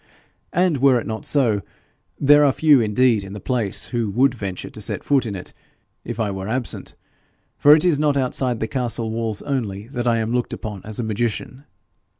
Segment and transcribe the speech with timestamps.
[0.51, 1.61] And were it not so,
[2.19, 5.53] there are few indeed in the place who would venture to set foot in it
[6.03, 6.95] if I were absent,
[7.55, 10.99] for it is not outside the castle walls only that I am looked upon as
[10.99, 11.65] a magician.